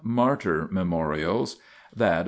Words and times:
Martyr 0.03 0.67
Memorials. 0.71 1.57
That 1.95 2.07
of 2.07 2.13
S. 2.13 2.19